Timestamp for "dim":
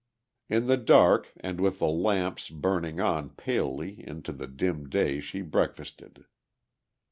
4.47-4.89